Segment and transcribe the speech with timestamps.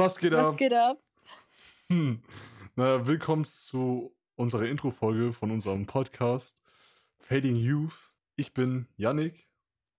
[0.00, 0.56] Was geht Was ab?
[0.56, 0.98] geht ab?
[1.88, 2.22] Hm.
[2.74, 6.58] Na, willkommen zu unserer Intro-Folge von unserem Podcast
[7.18, 7.92] Fading Youth.
[8.34, 9.46] Ich bin Yannick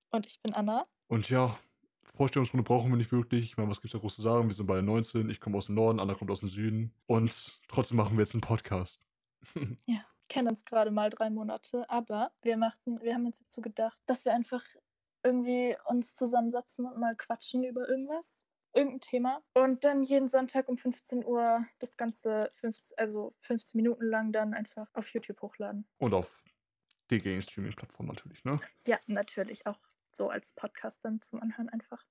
[0.10, 0.86] Und ich bin Anna.
[1.08, 1.56] und ja,
[2.16, 3.44] Vorstellungsrunde brauchen wir nicht wirklich.
[3.46, 4.48] Ich meine, was gibt's da groß zu sagen?
[4.48, 7.60] Wir sind beide 19, ich komme aus dem Norden, Anna kommt aus dem Süden und
[7.68, 9.06] trotzdem machen wir jetzt einen Podcast.
[9.86, 14.02] Ja, kennen uns gerade mal drei Monate, aber wir machten, wir haben uns dazu gedacht,
[14.08, 14.64] dass wir einfach
[15.24, 20.78] irgendwie uns zusammensetzen und mal quatschen über irgendwas, irgendein Thema und dann jeden Sonntag um
[20.78, 25.88] 15 Uhr das Ganze 15, also 15 Minuten lang dann einfach auf YouTube hochladen.
[25.98, 26.38] Und auf
[27.10, 28.56] die gängigen Streaming-Plattformen natürlich, ne?
[28.88, 32.06] Ja, natürlich auch so als Podcast dann zum Anhören einfach.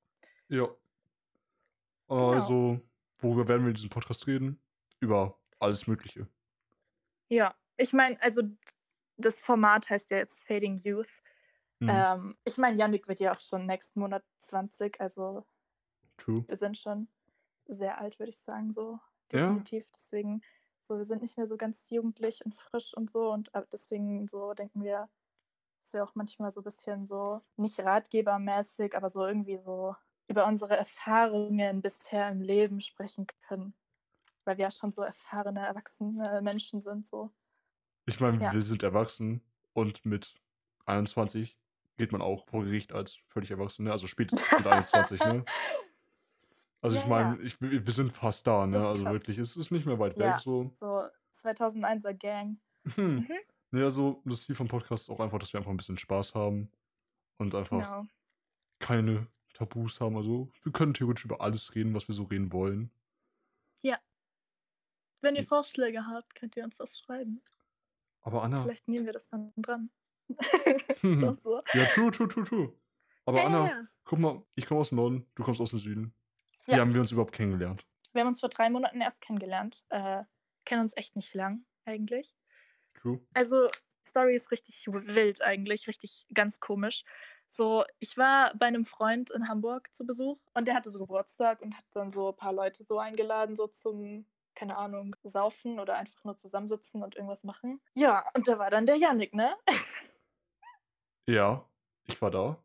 [0.49, 0.69] Ja.
[2.09, 2.81] Also,
[3.19, 4.61] worüber werden wir in diesem Podcast reden?
[4.99, 6.27] Über alles Mögliche.
[7.29, 8.43] Ja, ich meine, also
[9.17, 11.23] das Format heißt ja jetzt Fading Youth.
[11.79, 11.89] Mhm.
[11.91, 15.47] Ähm, ich meine, Yannick wird ja auch schon nächsten Monat 20, also
[16.21, 16.45] True.
[16.47, 17.09] wir sind schon
[17.67, 18.99] sehr alt, würde ich sagen, so
[19.33, 19.41] Ja.
[19.49, 19.91] definitiv.
[19.95, 20.43] Deswegen,
[20.81, 23.31] so, wir sind nicht mehr so ganz jugendlich und frisch und so.
[23.33, 25.09] Und äh, deswegen so denken wir,
[25.83, 29.95] dass wir auch manchmal so ein bisschen so, nicht ratgebermäßig, aber so irgendwie so
[30.29, 33.75] über unsere Erfahrungen bisher im Leben sprechen können.
[34.45, 37.31] Weil wir ja schon so erfahrene, erwachsene Menschen sind, so.
[38.07, 38.53] Ich meine, Ja.
[38.53, 39.43] wir sind erwachsen
[39.75, 40.35] und mit
[40.87, 41.57] 21
[41.99, 43.93] geht man auch vor Gericht als völlig erwachsen, ne?
[43.93, 45.45] Also spätestens mit 21, ne?
[46.83, 48.79] Also ich Ja, meine, ich, wir sind fast da, ne?
[48.87, 49.13] Also krass.
[49.13, 50.35] wirklich, es ist nicht mehr weit Ja.
[50.35, 50.71] weg so.
[50.75, 52.59] So 2001er Gang.
[52.95, 53.17] Hm.
[53.17, 53.29] Mhm.
[53.73, 56.35] Ne, also das Ziel vom Podcast ist auch einfach, dass wir einfach ein bisschen Spaß
[56.35, 56.71] haben
[57.39, 58.07] und einfach Genau.
[58.81, 60.17] keine Tabus haben.
[60.17, 62.91] Also wir können theoretisch über alles reden, was wir so reden wollen.
[65.23, 65.47] Wenn ihr Ja.
[65.49, 67.43] Vorschläge habt, könnt ihr uns das schreiben.
[68.23, 69.91] Aber Anna, Vielleicht nehmen wir das dann dran.
[71.03, 71.61] ist doch so.
[71.75, 72.73] ja, true, true, true, true.
[73.27, 73.87] Aber Ja, ja, Anna, ja.
[74.05, 76.15] guck mal, ich komme aus dem Norden, du kommst aus dem Süden.
[76.67, 76.79] Wie Ja.
[76.79, 77.87] haben wir uns überhaupt kennengelernt?
[78.13, 79.85] Wir haben uns vor drei Monaten erst kennengelernt.
[79.89, 80.25] Äh,
[80.65, 82.35] kennen uns echt nicht lang, eigentlich.
[82.95, 83.21] True.
[83.35, 83.69] Also,
[84.07, 87.05] Story ist richtig wild eigentlich, richtig ganz komisch.
[87.49, 91.61] So, ich war bei einem Freund in Hamburg zu Besuch und der hatte so Geburtstag
[91.63, 95.97] und hat dann so ein paar Leute so eingeladen, so zum, keine Ahnung, saufen oder
[95.97, 97.81] einfach nur zusammensitzen und irgendwas machen.
[97.97, 99.57] Ja, und da war dann der Yannick, ne?
[101.27, 101.65] Ja,
[102.07, 102.63] ich war da.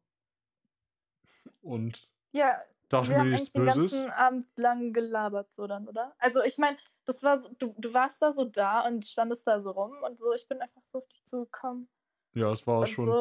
[1.62, 2.59] Und Ja,
[2.90, 4.00] dachte wir mir haben nichts eigentlich den Böses.
[4.00, 6.13] ganzen Abend lang gelabert, so dann, oder?
[6.19, 9.59] Also ich meine, das war so, du, du warst da so da und standest da
[9.59, 11.88] so rum und so, ich bin einfach so auf dich zugekommen.
[12.34, 13.12] Ja, es war und schon, so.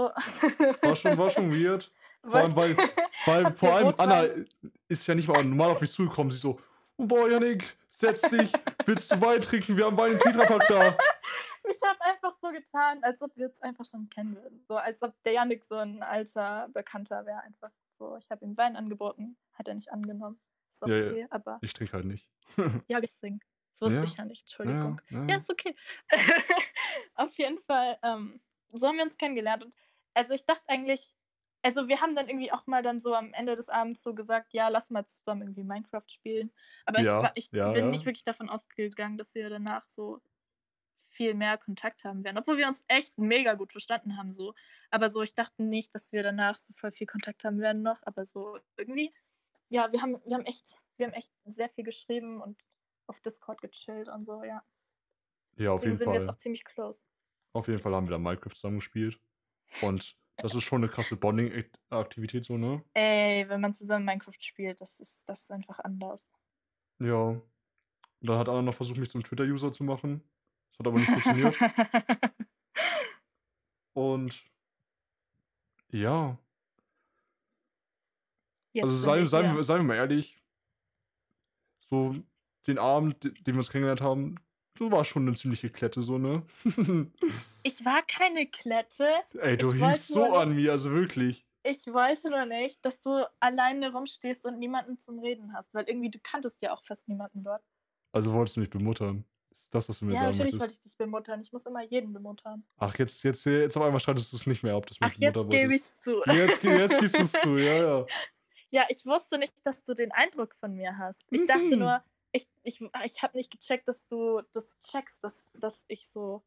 [0.83, 1.91] war schon, war schon weird.
[2.25, 2.77] Vor allem, weil,
[3.27, 3.95] weil vor allem?
[3.99, 4.25] Anna
[4.89, 6.31] ist ja nicht mal normal auf mich zugekommen.
[6.31, 6.59] Sie so,
[6.97, 8.51] oh, boah, Janik, setz dich,
[8.87, 9.77] willst du Wein trinken?
[9.77, 10.97] Wir haben Wein im Tetrapack da.
[11.67, 14.63] Ich habe einfach so getan, als ob wir uns einfach schon kennen würden.
[14.69, 17.71] So, als ob der Yannick so ein alter Bekannter wäre einfach.
[17.91, 20.41] So, ich habe ihm Wein angeboten, hat er nicht angenommen.
[20.71, 21.11] Ist Ja, ja.
[21.11, 22.29] okay, aber Ich trinke halt nicht.
[22.89, 23.41] ja, deswegen.
[23.73, 24.05] Das wusste Ja.
[24.05, 25.01] ich ja nicht, Entschuldigung.
[25.11, 25.27] Ja, ja.
[25.31, 25.75] Ja, ist okay.
[27.15, 28.41] Auf jeden Fall, ähm,
[28.73, 29.65] so haben wir uns kennengelernt.
[29.65, 29.75] Und
[30.15, 31.15] also ich dachte eigentlich,
[31.65, 34.53] also wir haben dann irgendwie auch mal dann so am Ende des Abends so gesagt,
[34.53, 36.53] ja, lass mal zusammen irgendwie Minecraft spielen.
[36.85, 37.91] Aber Ja, ich, ich ja, bin ja.
[37.91, 40.21] nicht wirklich davon ausgegangen, dass wir danach so
[41.11, 42.39] viel mehr Kontakt haben werden.
[42.39, 44.55] Obwohl wir uns echt mega gut verstanden haben so.
[44.91, 48.03] Aber so, ich dachte nicht, dass wir danach so voll viel Kontakt haben werden noch.
[48.05, 49.15] Aber so irgendwie,
[49.69, 52.63] ja, wir haben, wir haben echt, wir haben echt sehr viel geschrieben und
[53.07, 54.63] auf Discord gechillt und so, ja.
[55.57, 56.35] Ja, auf Deswegen jeden sind wir jetzt Fall.
[56.35, 57.05] auch ziemlich close.
[57.53, 59.21] Auf jeden Fall haben wir da Minecraft zusammen gespielt.
[59.83, 62.85] Und das ist schon eine krasse Bonding-Aktivität, so, ne?
[62.95, 66.33] Ey, wenn man zusammen Minecraft spielt, das ist, das ist einfach anders.
[66.99, 67.29] Ja.
[67.29, 67.43] Und
[68.21, 70.29] dann hat Anna noch versucht, mich zum Twitter-User zu machen.
[70.71, 71.57] Das hat aber nicht funktioniert.
[73.93, 74.45] Und
[75.91, 76.37] ja,
[78.75, 80.37] Jetzt also seien, wir seien, seien wir mal ehrlich,
[81.89, 82.15] so
[82.67, 84.35] den Abend, de- den wir uns kennengelernt haben,
[84.79, 86.43] so war schon eine ziemliche Klette, so, ne?
[87.67, 89.09] Ich war keine Klette.
[89.39, 91.47] Ey, du Ich hingst so nur an mir, also wirklich.
[91.63, 96.11] Ich wollte nur nicht, dass du alleine rumstehst und niemanden zum Reden hast, weil irgendwie
[96.11, 97.63] du kanntest ja auch fast niemanden dort.
[98.13, 99.25] Also wolltest du mich bemuttern?
[99.51, 100.61] Ist das, was du mir Ja, sagen natürlich möchtest?
[100.61, 101.41] wollte ich dich bemuttern.
[101.41, 102.65] Ich muss immer jeden bemuttern.
[102.77, 105.09] Ach, jetzt, jetzt, jetzt auf einmal streitest du es nicht mehr ab, dass du Ach,
[105.09, 105.75] mich jetzt gebe wolltest.
[105.75, 106.23] ich's zu.
[106.27, 108.07] Jetzt, jetzt gibst du es zu, ja, ja.
[108.75, 111.25] Ja, ich wusste nicht, dass du den Eindruck von mir hast.
[111.31, 111.79] Ich dachte Mhm.
[111.79, 116.43] nur, ich, ich, ich habe nicht gecheckt, dass du das checkst, dass, dass ich so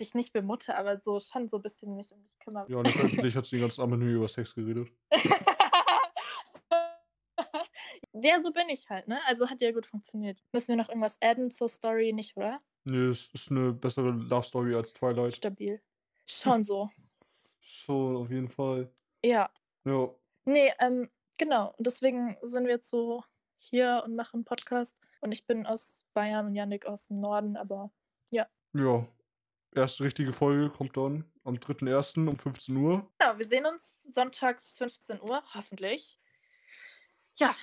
[0.00, 2.64] dich nicht bemutter, aber so schon so ein bisschen mich um dich kümmere.
[2.70, 4.88] Ja, und letztendlich hat sie den ganzen Abend nur über Sex geredet.
[8.14, 9.18] Der, so bin ich halt, ne?
[9.26, 10.42] Also hat ja gut funktioniert.
[10.52, 12.14] Müssen wir noch irgendwas adden zur Story?
[12.14, 12.62] Nicht, oder?
[12.84, 15.34] Nee, es ist eine bessere Love Story als Twilight.
[15.34, 15.82] Stabil.
[16.26, 16.88] Schon so.
[17.60, 18.90] Schon, auf jeden Fall.
[19.22, 19.50] Ja.
[19.84, 20.08] Ja.
[20.46, 21.74] Nee, ähm, genau.
[21.76, 23.22] Und deswegen sind wir jetzt so
[23.58, 25.00] hier und mache einen Podcast.
[25.20, 27.90] Und ich bin aus Bayern und Yannick aus dem Norden, aber
[28.30, 28.46] ja.
[28.72, 29.06] Ja,
[29.74, 32.28] erste richtige Folge kommt dann am 3.1.
[32.28, 33.10] um 15 Uhr.
[33.20, 36.18] Ja, wir sehen uns sonntags 15 Uhr, hoffentlich.
[37.38, 37.54] Ja.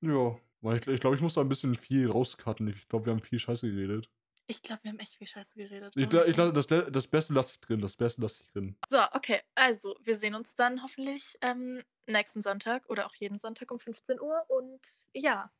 [0.00, 0.38] Ja,
[0.74, 2.68] ich, ich glaube, ich muss da ein bisschen viel rauscutten.
[2.68, 4.10] Ich glaube, wir haben viel Scheiße geredet.
[4.50, 5.92] Ich glaube, wir haben echt viel Scheiße geredet.
[5.94, 7.80] Ich, ich, das, das Beste lasse ich drin.
[7.80, 8.76] Das Beste lasse ich drin.
[8.88, 9.42] So, okay.
[9.54, 14.18] Also, wir sehen uns dann hoffentlich ähm, nächsten Sonntag oder auch jeden Sonntag um 15
[14.18, 14.42] Uhr.
[14.48, 14.80] Und
[15.12, 15.50] ja,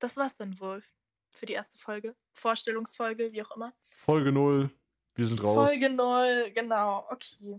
[0.00, 0.82] das war's dann wohl
[1.30, 2.14] für die erste Folge.
[2.34, 3.72] Vorstellungsfolge, wie auch immer.
[3.88, 4.70] Folge 0.
[5.14, 5.70] Wir sind raus.
[5.70, 7.06] Folge 0, genau.
[7.10, 7.58] Okay.